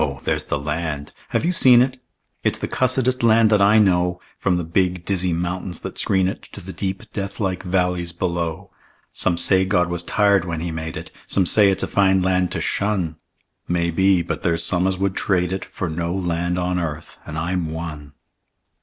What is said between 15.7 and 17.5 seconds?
no land on earth and